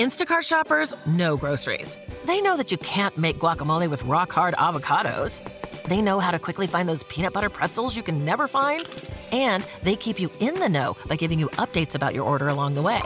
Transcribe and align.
Instacart 0.00 0.44
shoppers 0.44 0.94
know 1.04 1.36
groceries. 1.36 1.98
They 2.24 2.40
know 2.40 2.56
that 2.56 2.72
you 2.72 2.78
can't 2.78 3.18
make 3.18 3.38
guacamole 3.38 3.90
with 3.90 4.02
rock 4.04 4.32
hard 4.32 4.54
avocados. 4.54 5.42
They 5.82 6.00
know 6.00 6.20
how 6.20 6.30
to 6.30 6.38
quickly 6.38 6.66
find 6.66 6.88
those 6.88 7.02
peanut 7.04 7.34
butter 7.34 7.50
pretzels 7.50 7.94
you 7.94 8.02
can 8.02 8.24
never 8.24 8.48
find. 8.48 8.88
And 9.30 9.66
they 9.82 9.96
keep 9.96 10.18
you 10.18 10.30
in 10.40 10.54
the 10.54 10.70
know 10.70 10.96
by 11.06 11.16
giving 11.16 11.38
you 11.38 11.48
updates 11.58 11.94
about 11.94 12.14
your 12.14 12.24
order 12.24 12.48
along 12.48 12.76
the 12.76 12.82
way. 12.82 13.02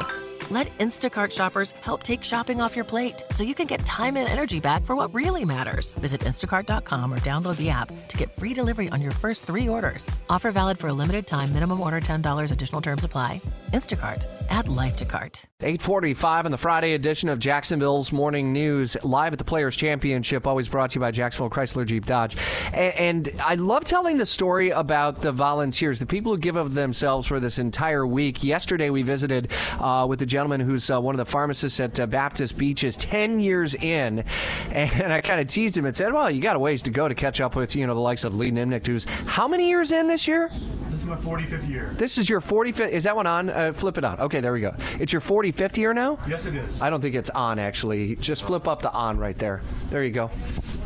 Let 0.50 0.76
Instacart 0.76 1.32
shoppers 1.32 1.72
help 1.80 2.02
take 2.02 2.22
shopping 2.22 2.60
off 2.60 2.76
your 2.76 2.84
plate 2.84 3.22
so 3.32 3.44
you 3.44 3.54
can 3.54 3.66
get 3.66 3.86
time 3.86 4.16
and 4.18 4.28
energy 4.28 4.60
back 4.60 4.84
for 4.84 4.94
what 4.94 5.12
really 5.14 5.42
matters. 5.42 5.94
Visit 5.94 6.20
instacart.com 6.20 7.12
or 7.14 7.18
download 7.20 7.56
the 7.56 7.70
app 7.70 7.88
to 8.08 8.16
get 8.18 8.30
free 8.36 8.52
delivery 8.52 8.90
on 8.90 9.00
your 9.00 9.12
first 9.12 9.46
three 9.46 9.68
orders. 9.68 10.06
Offer 10.28 10.50
valid 10.50 10.78
for 10.78 10.88
a 10.88 10.92
limited 10.92 11.26
time, 11.26 11.52
minimum 11.54 11.80
order 11.80 11.98
$10, 11.98 12.50
additional 12.50 12.82
terms 12.82 13.04
apply. 13.04 13.40
Instacart, 13.72 14.26
add 14.50 14.68
life 14.68 14.96
to 14.96 15.06
cart. 15.06 15.40
845 15.60 16.44
on 16.44 16.50
the 16.50 16.58
Friday 16.58 16.92
edition 16.92 17.30
of 17.30 17.38
Jacksonville's 17.38 18.12
Morning 18.12 18.52
News, 18.52 18.98
live 19.02 19.32
at 19.32 19.38
the 19.38 19.44
Players' 19.46 19.74
Championship, 19.74 20.46
always 20.46 20.68
brought 20.68 20.90
to 20.90 20.96
you 20.96 21.00
by 21.00 21.10
Jacksonville 21.10 21.48
Chrysler 21.48 21.86
Jeep 21.86 22.04
Dodge. 22.04 22.36
And, 22.74 23.28
and 23.28 23.40
I 23.42 23.54
love 23.54 23.84
telling 23.84 24.18
the 24.18 24.26
story 24.26 24.70
about 24.70 25.22
the 25.22 25.32
volunteers, 25.32 26.00
the 26.00 26.06
people 26.06 26.32
who 26.32 26.38
give 26.38 26.56
of 26.56 26.74
themselves 26.74 27.26
for 27.26 27.40
this 27.40 27.58
entire 27.58 28.06
week. 28.06 28.44
Yesterday, 28.44 28.90
we 28.90 29.02
visited 29.02 29.50
uh, 29.80 30.04
with 30.06 30.18
the 30.18 30.26
gentleman 30.34 30.58
who's 30.58 30.90
uh, 30.90 31.00
one 31.00 31.14
of 31.14 31.18
the 31.24 31.30
pharmacists 31.30 31.78
at 31.78 32.00
uh, 32.00 32.06
Baptist 32.06 32.58
Beaches, 32.58 32.96
10 32.96 33.38
years 33.38 33.76
in. 33.76 34.24
And 34.74 35.12
I 35.12 35.20
kind 35.20 35.40
of 35.40 35.46
teased 35.46 35.76
him 35.76 35.84
and 35.84 35.94
said, 35.94 36.12
well, 36.12 36.28
you 36.30 36.40
got 36.42 36.56
a 36.56 36.58
ways 36.58 36.82
to 36.82 36.90
go 36.90 37.06
to 37.06 37.14
catch 37.14 37.40
up 37.40 37.54
with, 37.54 37.76
you 37.76 37.86
know, 37.86 37.94
the 37.94 38.00
likes 38.00 38.24
of 38.24 38.34
Lee 38.34 38.50
Nimnicht, 38.50 38.86
who's 38.86 39.04
how 39.04 39.46
many 39.46 39.68
years 39.68 39.92
in 39.92 40.08
this 40.08 40.26
year? 40.26 40.50
This 40.90 41.00
is 41.00 41.06
my 41.06 41.16
45th 41.16 41.68
year. 41.68 41.94
This 41.96 42.18
is 42.18 42.28
your 42.28 42.40
45th. 42.40 42.88
Is 42.90 43.04
that 43.04 43.14
one 43.14 43.26
on? 43.26 43.50
Uh, 43.50 43.72
flip 43.72 43.98
it 43.98 44.04
on. 44.04 44.18
Okay, 44.20 44.40
there 44.40 44.52
we 44.52 44.60
go. 44.60 44.74
It's 44.98 45.12
your 45.12 45.20
45th 45.20 45.76
year 45.76 45.94
now? 45.94 46.18
Yes, 46.28 46.46
it 46.46 46.56
is. 46.56 46.82
I 46.82 46.90
don't 46.90 47.00
think 47.00 47.14
it's 47.14 47.30
on, 47.30 47.58
actually. 47.58 48.16
Just 48.16 48.42
flip 48.42 48.66
up 48.66 48.82
the 48.82 48.92
on 48.92 49.18
right 49.18 49.38
there. 49.38 49.62
There 49.90 50.02
you 50.02 50.10
go. 50.10 50.30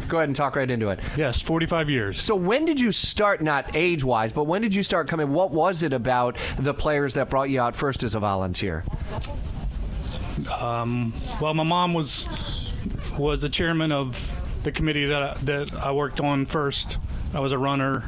Go 0.08 0.16
ahead 0.16 0.28
and 0.28 0.36
talk 0.36 0.56
right 0.56 0.70
into 0.70 0.88
it. 0.88 1.00
Yes, 1.16 1.40
45 1.40 1.90
years. 1.90 2.20
So, 2.20 2.34
when 2.34 2.64
did 2.64 2.80
you 2.80 2.92
start, 2.92 3.42
not 3.42 3.76
age 3.76 4.02
wise, 4.02 4.32
but 4.32 4.44
when 4.44 4.62
did 4.62 4.74
you 4.74 4.82
start 4.82 5.06
coming? 5.06 5.32
What 5.32 5.50
was 5.50 5.82
it 5.82 5.92
about 5.92 6.36
the 6.58 6.72
players 6.72 7.14
that 7.14 7.28
brought 7.28 7.50
you 7.50 7.60
out 7.60 7.76
first 7.76 8.02
as 8.02 8.14
a 8.14 8.20
volunteer? 8.20 8.84
Um, 10.50 11.12
well, 11.40 11.54
my 11.54 11.62
mom 11.62 11.94
was 11.94 12.28
was 13.18 13.42
the 13.42 13.48
chairman 13.48 13.92
of 13.92 14.34
the 14.62 14.72
committee 14.72 15.06
that 15.06 15.22
I, 15.22 15.34
that 15.44 15.74
I 15.74 15.92
worked 15.92 16.20
on 16.20 16.46
first. 16.46 16.98
I 17.34 17.40
was 17.40 17.52
a 17.52 17.58
runner. 17.58 18.04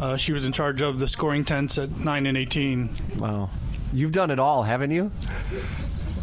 Uh, 0.00 0.16
she 0.16 0.32
was 0.32 0.44
in 0.44 0.52
charge 0.52 0.80
of 0.80 0.98
the 0.98 1.08
scoring 1.08 1.44
tents 1.44 1.76
at 1.76 1.90
9 1.90 2.26
and 2.26 2.36
18. 2.38 2.88
Wow. 3.18 3.50
You've 3.92 4.12
done 4.12 4.30
it 4.30 4.38
all, 4.38 4.62
haven't 4.62 4.90
you? 4.92 5.10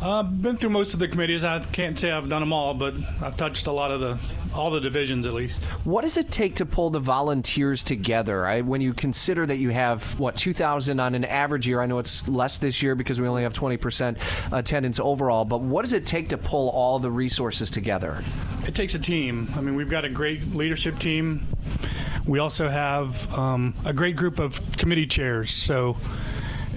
I've 0.01 0.41
been 0.41 0.57
through 0.57 0.71
most 0.71 0.93
of 0.93 0.99
the 0.99 1.07
committees. 1.07 1.45
I 1.45 1.59
can't 1.59 1.97
say 1.97 2.11
I've 2.11 2.29
done 2.29 2.41
them 2.41 2.53
all, 2.53 2.73
but 2.73 2.93
I've 3.21 3.38
touched 3.38 3.67
a 3.67 3.71
lot 3.71 3.91
of 3.91 3.99
the 3.99 4.17
all 4.55 4.71
the 4.71 4.79
divisions 4.79 5.25
at 5.25 5.33
least. 5.33 5.63
What 5.83 6.02
does 6.02 6.17
it 6.17 6.31
take 6.31 6.55
to 6.55 6.65
pull 6.65 6.89
the 6.89 6.99
volunteers 6.99 7.83
together? 7.83 8.45
I, 8.45 8.61
when 8.61 8.79
you 8.79 8.93
consider 8.93 9.45
that 9.45 9.57
you 9.57 9.69
have 9.69 10.17
what 10.19 10.37
2,000 10.37 10.99
on 10.99 11.13
an 11.13 11.25
average 11.25 11.67
year, 11.67 11.81
I 11.81 11.85
know 11.85 11.99
it's 11.99 12.27
less 12.27 12.57
this 12.57 12.81
year 12.81 12.95
because 12.95 13.19
we 13.19 13.27
only 13.27 13.43
have 13.43 13.53
20% 13.53 14.17
attendance 14.53 14.99
overall. 14.99 15.43
But 15.43 15.59
what 15.61 15.81
does 15.81 15.91
it 15.91 16.05
take 16.05 16.30
to 16.30 16.37
pull 16.37 16.69
all 16.69 16.99
the 16.99 17.11
resources 17.11 17.69
together? 17.69 18.23
It 18.65 18.75
takes 18.75 18.95
a 18.95 18.99
team. 18.99 19.49
I 19.55 19.61
mean, 19.61 19.75
we've 19.75 19.89
got 19.89 20.05
a 20.05 20.09
great 20.09 20.55
leadership 20.55 20.99
team. 20.99 21.45
We 22.25 22.39
also 22.39 22.69
have 22.69 23.31
um, 23.37 23.75
a 23.85 23.93
great 23.93 24.15
group 24.15 24.39
of 24.39 24.61
committee 24.77 25.05
chairs. 25.05 25.52
So 25.52 25.97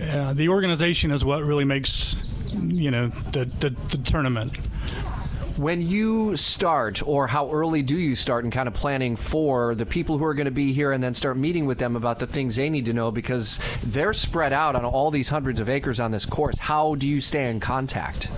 uh, 0.03 0.33
the 0.35 0.49
organization 0.49 1.11
is 1.11 1.25
what 1.25 1.45
really 1.45 1.65
makes 1.65 2.17
you 2.53 2.91
know 2.91 3.09
the, 3.33 3.45
the, 3.61 3.71
the 3.91 3.99
tournament 3.99 4.59
when 5.59 5.83
you 5.83 6.37
start, 6.37 7.03
or 7.05 7.27
how 7.27 7.51
early 7.51 7.83
do 7.83 7.99
you 7.99 8.15
start 8.15 8.45
in 8.45 8.51
kind 8.51 8.69
of 8.69 8.75
planning 8.75 9.17
for 9.17 9.75
the 9.75 9.85
people 9.85 10.17
who 10.17 10.25
are 10.25 10.35
going 10.35 10.45
to 10.45 10.53
be 10.53 10.73
here 10.73 10.93
and 10.93 11.03
then 11.03 11.13
start 11.13 11.37
meeting 11.37 11.67
with 11.67 11.79
them 11.79 11.97
about 11.97 12.21
the 12.21 12.29
things 12.29 12.55
they 12.55 12.71
need 12.71 12.85
to 12.85 12.93
know 12.93 13.11
because 13.11 13.59
they're 13.83 14.13
spread 14.13 14.53
out 14.53 14.77
on 14.77 14.85
all 14.85 15.11
these 15.11 15.29
hundreds 15.29 15.59
of 15.59 15.69
acres 15.69 15.99
on 15.99 16.13
this 16.13 16.25
course? 16.25 16.59
How 16.59 16.95
do 16.95 17.09
you 17.09 17.21
stay 17.21 17.51
in 17.51 17.59
contact? 17.59 18.29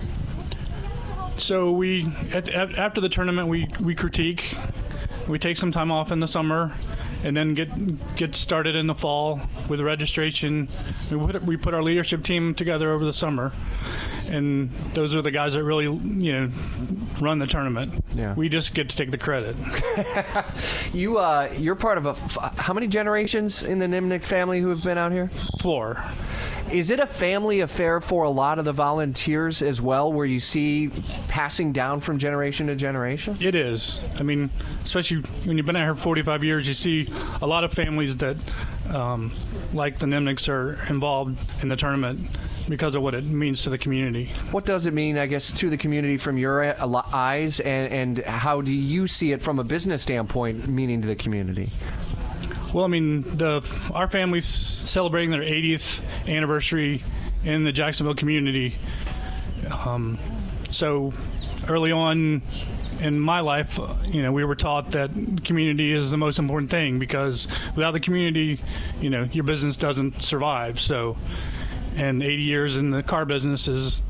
So 1.37 1.71
we, 1.73 2.11
at, 2.33 2.49
at, 2.49 2.79
after 2.79 3.03
the 3.03 3.11
tournament, 3.11 3.49
we, 3.49 3.69
we 3.81 3.95
critique. 3.95 4.57
We 5.29 5.39
take 5.39 5.59
some 5.59 5.73
time 5.73 5.93
off 5.93 6.13
in 6.13 6.21
the 6.21 6.29
summer 6.29 6.73
and 7.23 7.37
then 7.37 7.55
get 7.55 8.17
get 8.17 8.35
started 8.35 8.75
in 8.75 8.87
the 8.87 8.95
fall 8.95 9.41
with 9.69 9.81
registration. 9.81 10.69
We 11.11 11.19
put, 11.19 11.43
we 11.43 11.57
put 11.57 11.75
our 11.75 11.83
leadership 11.83 12.25
team 12.25 12.55
together 12.55 12.91
over 12.91 13.05
the 13.05 13.13
summer, 13.13 13.53
and 14.31 14.71
those 14.95 15.15
are 15.15 15.23
the 15.23 15.31
guys 15.31 15.53
that 15.55 15.65
really 15.65 15.85
you 15.85 16.33
know 16.33 16.51
run 17.21 17.39
the 17.39 17.47
tournament. 17.47 18.05
Yeah. 18.15 18.35
We 18.35 18.49
just 18.49 18.75
get 18.75 18.89
to 18.91 18.97
take 18.97 19.11
the 19.11 19.19
credit. 19.19 19.57
you 20.93 21.19
uh, 21.19 21.53
you're 21.57 21.75
part 21.75 21.99
of 21.99 22.07
a 22.07 22.11
f- 22.11 22.55
how 22.57 22.73
many 22.73 22.87
generations 22.87 23.63
in 23.63 23.79
the 23.79 23.87
Nimnicht 23.87 24.25
family 24.25 24.61
who 24.61 24.69
have 24.69 24.83
been 24.83 24.99
out 24.99 25.13
here? 25.13 25.31
Four. 25.61 26.03
Is 26.71 26.93
it 26.93 27.01
a 27.01 27.07
family 27.07 27.61
affair 27.61 28.01
for 28.01 28.23
a 28.23 28.31
lot 28.31 28.61
of 28.61 28.65
the 28.65 28.73
volunteers 28.73 29.61
as 29.61 29.81
well, 29.81 30.13
where 30.13 30.25
you 30.25 30.39
see 30.39 30.89
passing 31.27 31.73
down 31.73 31.99
from 32.01 32.19
generation 32.19 32.69
to 32.69 32.77
generation? 32.77 33.37
It 33.41 33.57
is. 33.57 33.99
I 34.21 34.23
mean, 34.23 34.51
especially 34.85 35.23
when 35.45 35.57
you've 35.57 35.67
been 35.67 35.75
out 35.75 35.83
here 35.83 35.97
45 35.97 36.45
years, 36.45 36.69
you 36.69 36.75
see 36.75 37.13
a 37.43 37.47
lot 37.47 37.65
of 37.65 37.73
families 37.73 38.19
that, 38.19 38.37
um, 38.89 39.33
like 39.73 39.99
the 39.99 40.07
Nimnichts, 40.07 40.49
are 40.49 40.79
involved 40.89 41.37
in 41.61 41.69
the 41.69 41.77
tournament 41.77 42.21
because 42.71 42.95
of 42.95 43.03
what 43.03 43.15
it 43.15 43.25
means 43.25 43.63
to 43.65 43.71
the 43.71 43.79
community. 43.79 44.27
What 44.51 44.65
does 44.65 44.87
it 44.87 44.95
mean, 44.95 45.19
I 45.19 45.27
guess, 45.27 45.53
to 45.53 45.69
the 45.69 45.77
community 45.77 46.17
from 46.17 46.39
your 46.39 46.75
eyes, 47.15 47.61
and, 47.61 47.93
and 47.93 48.19
how 48.19 48.61
do 48.61 48.73
you 48.73 49.07
see 49.07 49.33
it 49.33 49.43
from 49.43 49.59
a 49.59 49.65
business 49.65 50.03
standpoint, 50.03 50.69
meaning 50.69 51.03
to 51.03 51.09
the 51.09 51.17
community? 51.17 51.71
Well, 52.73 52.85
I 52.85 52.89
mean, 52.89 53.23
the 53.23 53.69
our 53.93 54.09
family's 54.09 54.47
celebrating 54.47 55.31
their 55.31 55.43
80th 55.43 56.03
anniversary 56.29 57.03
in 57.45 57.65
the 57.65 57.73
Jacksonville 57.73 58.15
community. 58.15 58.77
Um, 59.85 60.19
so 60.71 61.13
early 61.69 61.93
on 61.93 62.43
in 63.01 63.19
my 63.19 63.41
life, 63.41 63.79
you 64.07 64.23
know, 64.23 64.33
we 64.33 64.45
were 64.45 64.55
taught 64.55 64.93
that 64.93 65.11
community 65.45 65.93
is 65.93 66.11
the 66.11 66.17
most 66.17 66.39
important 66.39 66.71
thing 66.71 66.99
because 66.99 67.49
without 67.75 67.93
the 67.93 68.01
community, 68.01 68.61
you 69.01 69.11
know, 69.11 69.29
your 69.33 69.45
business 69.45 69.77
doesn't 69.77 70.23
survive. 70.23 70.79
So, 70.79 71.17
and 71.97 72.23
80 72.23 72.43
years 72.43 72.77
in 72.77 72.91
the 72.91 73.03
car 73.03 73.25
business 73.25 73.69
is 73.69 74.03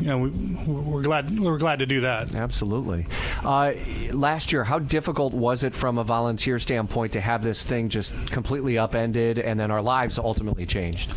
you 0.00 0.06
know, 0.06 0.18
we, 0.18 0.98
are 0.98 1.02
glad 1.02 1.38
we're 1.38 1.58
glad 1.58 1.78
to 1.78 1.86
do 1.86 2.00
that. 2.02 2.34
Absolutely. 2.34 3.06
Uh, 3.44 3.74
last 4.12 4.52
year, 4.52 4.64
how 4.64 4.78
difficult 4.78 5.32
was 5.32 5.64
it 5.64 5.74
from 5.74 5.98
a 5.98 6.04
volunteer 6.04 6.58
standpoint 6.58 7.12
to 7.12 7.20
have 7.20 7.42
this 7.42 7.64
thing 7.64 7.88
just 7.88 8.14
completely 8.30 8.78
upended, 8.78 9.38
and 9.38 9.58
then 9.58 9.70
our 9.70 9.82
lives 9.82 10.18
ultimately 10.18 10.66
changed? 10.66 11.12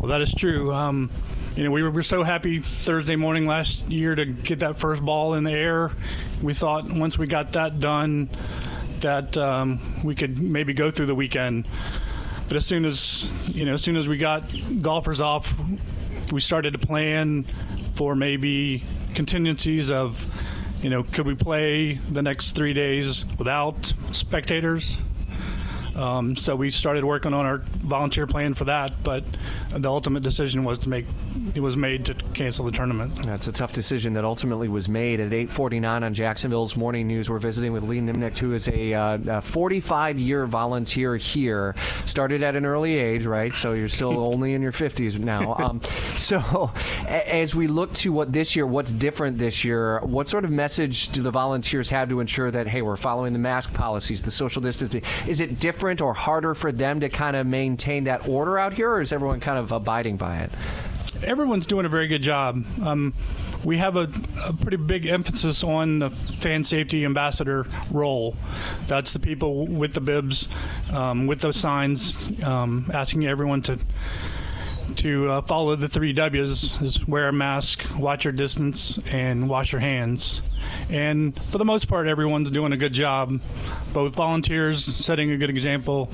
Well, 0.00 0.08
that 0.08 0.20
is 0.20 0.32
true. 0.34 0.72
Um, 0.72 1.10
you 1.54 1.64
know, 1.64 1.70
we 1.70 1.82
were, 1.82 1.90
we 1.90 1.96
were 1.96 2.02
so 2.02 2.22
happy 2.22 2.58
Thursday 2.58 3.16
morning 3.16 3.44
last 3.44 3.80
year 3.82 4.14
to 4.14 4.24
get 4.24 4.60
that 4.60 4.76
first 4.78 5.02
ball 5.02 5.34
in 5.34 5.44
the 5.44 5.52
air. 5.52 5.92
We 6.40 6.54
thought 6.54 6.90
once 6.90 7.18
we 7.18 7.26
got 7.26 7.52
that 7.52 7.78
done, 7.78 8.30
that 9.00 9.36
um, 9.36 9.80
we 10.02 10.14
could 10.14 10.40
maybe 10.40 10.72
go 10.72 10.90
through 10.90 11.06
the 11.06 11.14
weekend. 11.14 11.66
But 12.52 12.58
as 12.58 12.66
soon 12.66 12.84
as 12.84 13.30
you 13.46 13.64
know, 13.64 13.72
as 13.72 13.82
soon 13.82 13.96
as 13.96 14.06
we 14.06 14.18
got 14.18 14.42
golfers 14.82 15.22
off, 15.22 15.58
we 16.30 16.42
started 16.42 16.74
to 16.74 16.78
plan 16.78 17.44
for 17.94 18.14
maybe 18.14 18.84
contingencies 19.14 19.90
of, 19.90 20.26
you 20.82 20.90
know, 20.90 21.02
could 21.02 21.24
we 21.24 21.34
play 21.34 21.94
the 21.94 22.20
next 22.20 22.52
three 22.52 22.74
days 22.74 23.24
without 23.38 23.94
spectators? 24.10 24.98
Um, 25.96 26.36
so 26.36 26.56
we 26.56 26.70
started 26.70 27.04
working 27.04 27.34
on 27.34 27.44
our 27.44 27.58
volunteer 27.58 28.26
plan 28.26 28.54
for 28.54 28.64
that, 28.64 29.02
but 29.02 29.24
the 29.70 29.90
ultimate 29.90 30.22
decision 30.22 30.64
was 30.64 30.78
to 30.80 30.88
make 30.88 31.06
it 31.54 31.60
was 31.60 31.76
made 31.76 32.06
to 32.06 32.14
cancel 32.34 32.64
the 32.64 32.72
tournament. 32.72 33.24
That's 33.24 33.46
a 33.48 33.52
tough 33.52 33.72
decision 33.72 34.14
that 34.14 34.24
ultimately 34.24 34.68
was 34.68 34.88
made 34.88 35.20
at 35.20 35.32
8:49 35.32 36.02
on 36.02 36.14
Jacksonville's 36.14 36.76
Morning 36.76 37.06
News. 37.06 37.28
We're 37.28 37.38
visiting 37.38 37.72
with 37.72 37.82
Lee 37.84 38.00
Nimnicht, 38.00 38.38
who 38.38 38.54
is 38.54 38.68
a, 38.68 38.94
uh, 38.94 39.18
45-year 39.18 40.46
volunteer 40.46 41.16
here. 41.16 41.74
Started 42.06 42.42
at 42.42 42.56
an 42.56 42.64
early 42.64 42.96
age, 42.96 43.26
right? 43.26 43.54
So 43.54 43.72
you're 43.72 43.88
still 43.88 44.18
only 44.32 44.54
in 44.54 44.62
your 44.62 44.72
50s 44.72 45.18
now. 45.18 45.54
Um, 45.58 45.80
so 46.16 46.72
as 47.06 47.54
we 47.54 47.66
look 47.66 47.92
to 47.94 48.12
what 48.12 48.32
this 48.32 48.56
year, 48.56 48.66
what's 48.66 48.92
different 48.92 49.38
this 49.38 49.64
year? 49.64 50.00
What 50.00 50.28
sort 50.28 50.44
of 50.44 50.50
message 50.50 51.08
do 51.08 51.22
the 51.22 51.30
volunteers 51.30 51.90
have 51.90 52.08
to 52.08 52.20
ensure 52.20 52.50
that 52.50 52.66
hey, 52.68 52.82
we're 52.82 52.96
following 52.96 53.32
the 53.32 53.38
mask 53.38 53.74
policies, 53.74 54.22
the 54.22 54.30
social 54.30 54.62
distancing? 54.62 55.02
Is 55.26 55.40
it 55.40 55.58
different? 55.58 55.81
Different 55.82 56.00
or 56.00 56.14
harder 56.14 56.54
for 56.54 56.70
them 56.70 57.00
to 57.00 57.08
kind 57.08 57.34
of 57.34 57.44
maintain 57.44 58.04
that 58.04 58.28
order 58.28 58.56
out 58.56 58.72
here, 58.72 58.88
or 58.88 59.00
is 59.00 59.12
everyone 59.12 59.40
kind 59.40 59.58
of 59.58 59.72
abiding 59.72 60.16
by 60.16 60.38
it? 60.38 60.52
Everyone's 61.24 61.66
doing 61.66 61.86
a 61.86 61.88
very 61.88 62.06
good 62.06 62.22
job. 62.22 62.64
Um, 62.84 63.14
we 63.64 63.78
have 63.78 63.96
a, 63.96 64.08
a, 64.44 64.52
pretty 64.52 64.76
big 64.76 65.06
emphasis 65.06 65.64
on 65.64 65.98
the 65.98 66.10
fan 66.10 66.62
safety 66.62 67.04
ambassador 67.04 67.66
role. 67.90 68.36
That's 68.86 69.12
the 69.12 69.18
people 69.18 69.66
with 69.66 69.92
the 69.92 70.00
bibs, 70.00 70.48
um, 70.92 71.26
with 71.26 71.40
those 71.40 71.56
signs, 71.56 72.16
um, 72.44 72.88
asking 72.94 73.26
everyone 73.26 73.62
to 73.62 73.80
to 74.96 75.30
uh, 75.30 75.40
follow 75.42 75.76
the 75.76 75.88
three 75.88 76.12
W's: 76.12 76.80
is 76.80 77.06
wear 77.06 77.28
a 77.28 77.32
mask, 77.32 77.84
watch 77.96 78.24
your 78.24 78.32
distance, 78.32 78.98
and 79.10 79.48
wash 79.48 79.72
your 79.72 79.80
hands. 79.80 80.42
And 80.90 81.38
for 81.50 81.58
the 81.58 81.64
most 81.64 81.88
part, 81.88 82.06
everyone's 82.06 82.50
doing 82.50 82.72
a 82.72 82.76
good 82.76 82.92
job. 82.92 83.40
Both 83.92 84.14
volunteers 84.14 84.84
setting 84.84 85.30
a 85.30 85.36
good 85.36 85.50
example, 85.50 86.10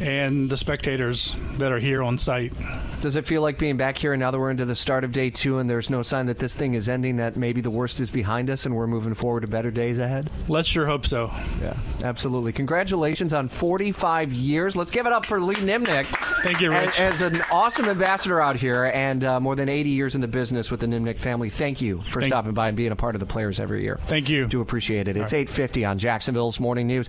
and 0.00 0.48
the 0.50 0.56
spectators 0.56 1.36
that 1.58 1.72
are 1.72 1.78
here 1.78 2.02
on 2.02 2.18
site. 2.18 2.52
Does 3.00 3.16
it 3.16 3.26
feel 3.26 3.42
like 3.42 3.58
being 3.58 3.76
back 3.76 3.98
here 3.98 4.12
and 4.14 4.20
now 4.20 4.30
that 4.30 4.38
we're 4.38 4.50
into 4.50 4.64
the 4.64 4.74
start 4.74 5.04
of 5.04 5.12
day 5.12 5.30
two 5.30 5.58
and 5.58 5.68
there's 5.68 5.90
no 5.90 6.02
sign 6.02 6.26
that 6.26 6.38
this 6.38 6.56
thing 6.56 6.74
is 6.74 6.88
ending, 6.88 7.16
that 7.16 7.36
maybe 7.36 7.60
the 7.60 7.70
worst 7.70 8.00
is 8.00 8.10
behind 8.10 8.50
us 8.50 8.66
and 8.66 8.74
we're 8.74 8.86
moving 8.86 9.14
forward 9.14 9.40
to 9.42 9.46
better 9.46 9.70
days 9.70 9.98
ahead? 9.98 10.30
Let's 10.48 10.68
sure 10.68 10.86
hope 10.86 11.06
so. 11.06 11.30
Yeah, 11.60 11.76
absolutely. 12.02 12.52
Congratulations 12.52 13.32
on 13.34 13.48
45 13.48 14.32
years. 14.32 14.76
Let's 14.76 14.90
give 14.90 15.06
it 15.06 15.12
up 15.12 15.26
for 15.26 15.40
Lee 15.40 15.54
Nimnicht. 15.56 16.06
Thank 16.42 16.60
you, 16.60 16.70
Rich. 16.70 16.98
As, 17.00 17.20
as 17.20 17.22
an 17.22 17.42
awesome 17.52 17.86
ambassador 17.86 18.40
out 18.40 18.56
here 18.56 18.86
and 18.86 19.24
uh, 19.24 19.40
more 19.40 19.56
than 19.56 19.68
80 19.68 19.90
years 19.90 20.14
in 20.14 20.20
the 20.20 20.28
business 20.28 20.70
with 20.70 20.80
the 20.80 20.86
Nimnicht 20.86 21.18
family, 21.18 21.50
thank 21.50 21.80
you 21.80 22.02
for 22.02 22.20
Thank- 22.20 22.30
stopping 22.30 22.54
by 22.54 22.68
and 22.68 22.76
being 22.76 22.92
a 22.92 22.96
part 22.96 23.14
of 23.14 23.20
the 23.20 23.26
players 23.26 23.60
every 23.60 23.82
year. 23.82 23.98
Thank 24.06 24.28
you. 24.28 24.46
Do 24.46 24.60
appreciate 24.60 25.06
it. 25.08 25.16
It's 25.16 25.32
850 25.32 25.84
on 25.84 25.98
Jacksonville's 25.98 26.58
Morning 26.58 26.86
News. 26.86 27.08